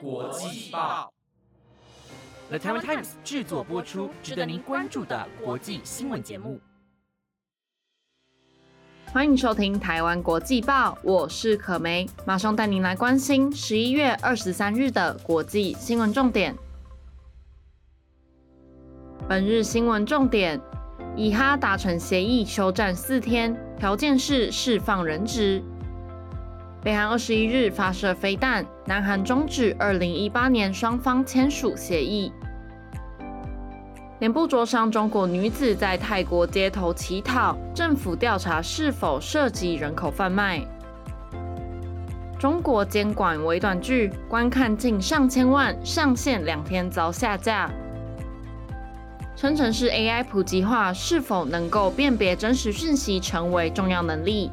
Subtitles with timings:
[0.00, 1.12] 国际报
[2.48, 6.58] ，The Taiwan Times 制作播出，值得您关注的国际新闻节目。
[9.12, 16.56] 欢迎收听台湾国际报，我是可梅，马上带您来关心十一月二十三日的国际新闻重点。
[19.28, 20.58] 本日新闻重点：
[21.14, 25.62] 以哈达成协议休战四天，条件是释放人质。
[26.82, 32.32] 北韩二十一日发射飞弹，南韩终止二零一八年双方签署协议。
[34.20, 40.62] 脸部灼伤中国女子在泰国街头乞讨，政府调查是否涉及人口贩卖。
[42.38, 47.70] 中国监管微短剧观看近上千万，上线两天遭下架。
[49.36, 54.50] 生成式 AI 普及化是否能够辨别真实讯息，成为重要能力。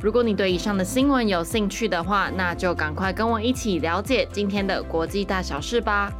[0.00, 6.12] 如果你对以上的新闻有兴趣的话，那就赶快跟我一起了解今天的国际大小事吧。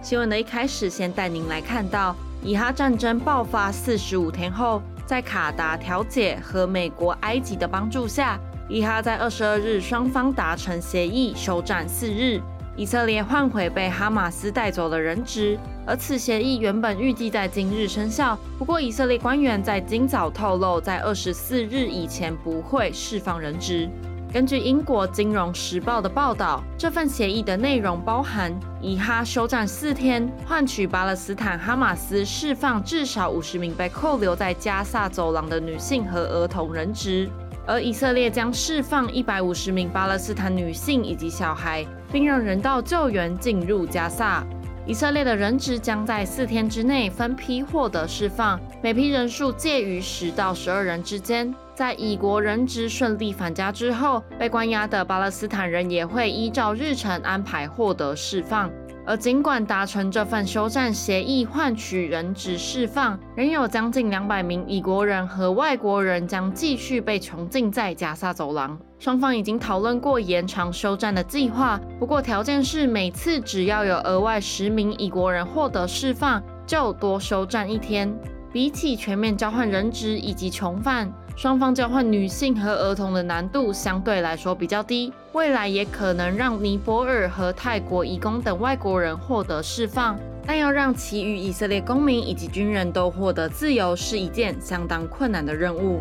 [0.00, 12.40] 新闻的一开始，先带您来看到，以哈战争爆发四十五天后，在卡达调解和美国、埃及的帮助下，以哈在二十二日双方达成协议，休战四日。
[12.76, 18.38] 以色列换回被哈马斯带走的人质，而此协议原本预计在今日生效。
[18.58, 23.90] 不过，以色列官员在今早透露，在二十四日以前不会释放人质。
[24.32, 37.28] 根据英国《金融时报》的报道，这份协议的内容包含以哈休战四天，换取巴勒斯坦哈马斯释放至少五十名被扣留在加萨走廊的女性和儿童人质。
[37.66, 44.44] 而以色列将释放一百五十名巴勒斯坦女性以及小孩，并让人道救援进入加萨。
[44.86, 51.54] 以色列的人质将在四天之内分批获得释放，每批人数介于十到十二人之间。
[51.74, 58.70] 在以国人质顺利返家之后，被关押的巴勒斯坦人也会依照日程安排获得释放。
[59.06, 68.78] 而尽管达成这份休战协议，换取人质释放，仍有将近两百名以国人和外国人将继续被囚禁在加萨走廊。
[68.98, 78.14] 双方已经讨论过延长休战的计划，不过条件是每次只要有额外十名以国人获得释放，就多休战一天。
[78.52, 81.12] 比起全面交换人质以及囚犯。
[81.36, 96.00] 双方交换女性和儿童的难度相对来说比较低，未来也可能让尼泊尔和泰国移工等外国人获得释放，但要让其余以色列公民以及军人都获得自由是一件相当困难的任务。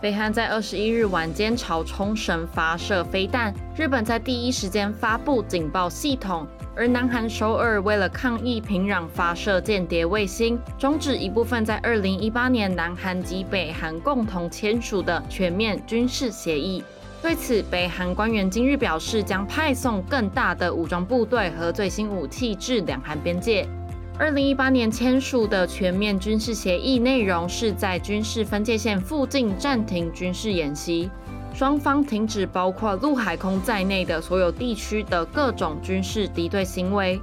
[0.00, 6.46] 北韩在二十一日晚间朝冲绳发射飞弹，日本在第一时间发布警报系统。
[6.78, 16.84] 而南韩首尔为了抗议平壤发射间谍卫星，终止一部分在二零一八年南韩及北韩共同签署的全面军事协议。
[17.20, 23.66] 对此，北韩官员今日表示，将派送更大的武装部队和最新武器至两韩边界。
[24.16, 31.10] 二零一八年签署的全面军事协议内容是在军事分界线附近暂停军事演习。
[31.58, 37.20] 双方停止包括陆海空在内的所有地区的各种军事敌对行为，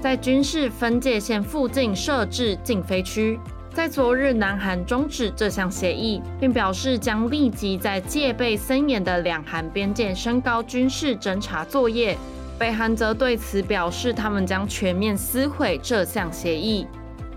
[0.00, 3.38] 在军事分界线附近设置禁飞区。
[3.72, 12.18] 在昨日，南韩终止这项协议，并表示将立即在戒备森严的两韩边界升高军事侦察作业。
[12.58, 16.88] 北韩则对此表示，他们将全面撕毁这项协议。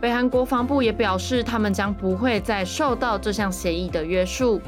[0.02, 4.60] 北韩国防部也表示，他们将不会再受到这项协议的约束。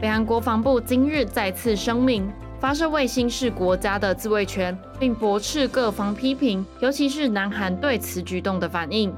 [0.00, 9.14] 北韩国防部今日再次声明，发射卫星是国家的自卫权，并驳斥各方批评，尤其是南韩对此举动的反应。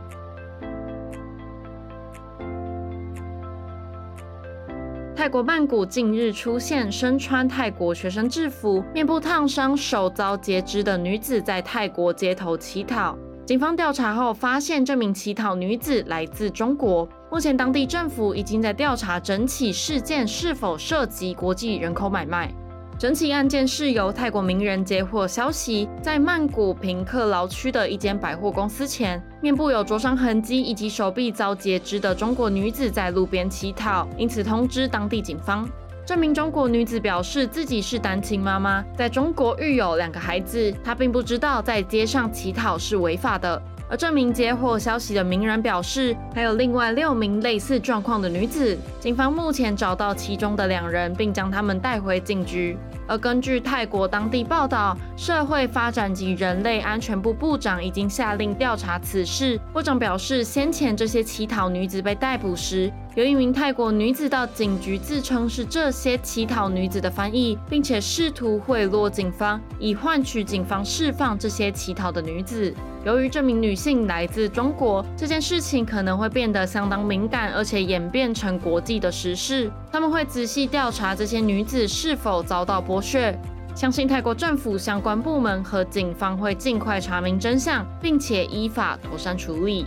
[5.14, 13.16] 泰国曼谷近日出现身穿泰国学生制服、面部烫伤、手遭截肢的女子在泰国街头乞讨。
[13.44, 17.08] 警方调查后发现，这名乞讨女子来自中国。
[17.28, 22.54] 目前，当地政府已经在调查整起事件是否涉及国际人口买卖。
[22.96, 35.68] 整起案件是由泰国名人接获消息，在曼谷平克劳区的一间百货公司前，面部有灼伤痕迹以及手臂遭截肢的中国女子在路边乞讨，因此通知当地警方。
[36.12, 43.62] 这名中国女子表示自己是单亲妈妈，在中国育有两个孩子，她并不知道在街上乞讨是违法的。
[43.92, 48.74] 而这名接获消息的名人表示，还有另外六名类似状况的女子。
[48.98, 52.74] 警方目前找到其中的两人，并将他们带回警局。
[53.06, 59.60] 而根据泰国当地报道，社会发展及人类安全部部长已经下令调查此事。
[59.74, 72.74] 部长表示，先前这些乞讨女子被逮捕时，有一名泰国女子到警局自称是这些乞讨女子的翻译，并且试图贿赂警方，以换取警方释放这些乞讨的女子。
[73.04, 79.68] 由于这名女性来自中国，这件事情可能会变得相当敏感，而且演变成国际的时事。
[79.90, 83.36] 他们会仔细调查这些女子是否遭到剥削，
[83.74, 89.84] 相信泰国政府相关部门和警方会尽快查明真相，并且依法妥善处理。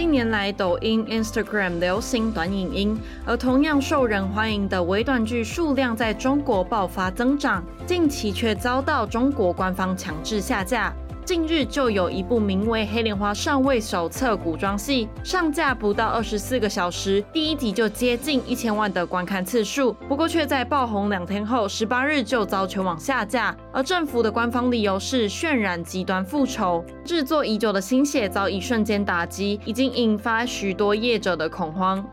[0.00, 10.90] 近年来，抖音、Instagram 流行短影音，而同样受人欢迎的微短剧数量在中国爆发增长，近期却遭到中国官方强制下架。
[11.30, 19.92] 近日就有一部名为《黑莲花上位手册》古装戏上架不到二十四个小时，第一集就接近一千万的观看次数。
[20.08, 23.56] 不过却在爆红两天后，十八日就遭全网下架。
[23.72, 32.04] 而政府的官方理由是渲染极端复仇，制作已久的心血遭一瞬间打击，已经引发许多业者的恐慌。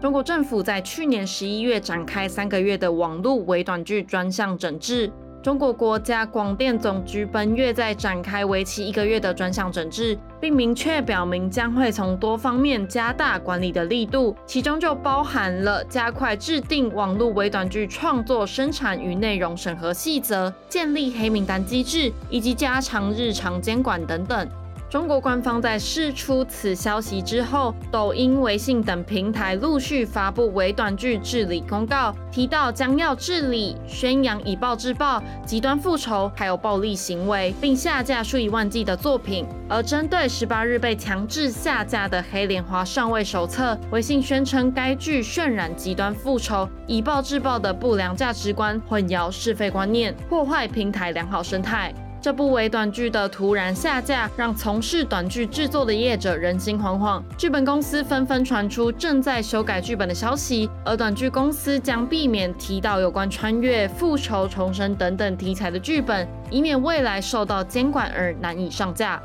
[0.00, 5.12] 中国政府在去年十一月展开三个月的网络微短剧专项整治。
[5.44, 24.48] 中国国家广电总局本月在展开为期一个月的专项整治，并明确表明将会从多方面加大管理的力度，其中就包含了加快制定网络微短剧创作、生产与内容审核细则、建立黑名单机制以及加强日常监管等等。
[24.94, 39.44] 中国官方在释出此消息之后，抖音、微信等平台陆续发布微短剧治理公告，提到将要治理宣扬以暴制暴、极端复仇还有暴力行为，并下架数以万计的作品。
[39.68, 51.92] 而针对十八日被强制下架的《黑莲花上位手册》，微信宣称该剧渲染极端复仇、以暴制暴的不良价值观，混淆是非观念，破坏平台良好生态。
[52.24, 57.22] 这部微短剧的突然下架，让从事短剧制作的业者人心惶惶。
[57.36, 69.20] 剧本公司纷纷传出正在修改剧本的消息，而短剧公司将避免提到有关穿越、复仇、重生等等题材的剧本，以免未来受到监管而难以上架。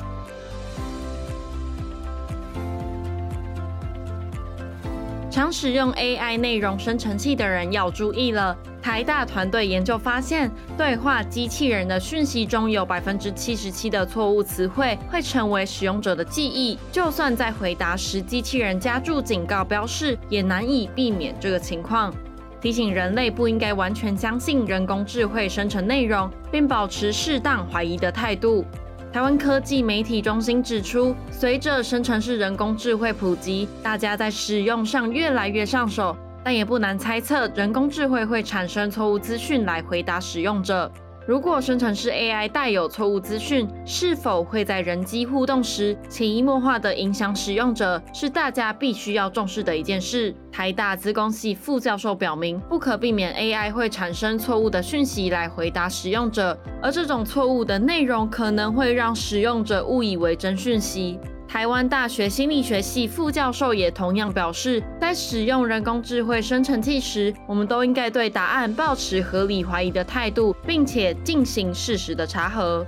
[5.32, 8.58] 常使用 AI 内容生成器的人要注意了。
[8.82, 16.78] 台大团队研究发现，对话机器人的讯息中有百分之七十七的错误词汇会成为使用者的记忆。
[16.92, 22.14] 就算在回答时，机器人加注警告标示，也难以避免这个情况。
[22.62, 28.66] 提醒人类不应该完全相信人工智慧生成内容，并保持适当怀疑的态度。
[29.12, 40.92] 台湾科技媒体中心指出，随着生成式人工智慧普及，大家在使用上越来越上手，但也不难猜测，人工智慧会产生错误资讯来回答使用者。
[41.28, 50.34] 如果生成式 AI 带有错误资讯，是否会在人机互动时潜移默化的影响使用者，是大家必须要重视的一件事。
[50.52, 61.20] 台大资工系副教授表明，不可避免 AI 会产生错误的讯息来回答使用者，而这种错误的内容可能会让使用者误以为真讯息。
[61.50, 72.86] 台湾大学心理学系副教授也同样表示，在使用人工智慧生成器时，我们都应该对答案保持合理怀疑的态度，并且进行事实的查核。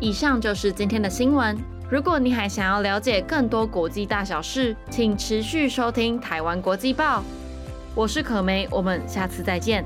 [0.00, 1.54] 以上就是今天的新闻。
[1.90, 7.20] 如果你还想要了解更多国际大小事，请持续收听《台湾国际报》。
[7.94, 9.84] 我是可梅，我们下次再见。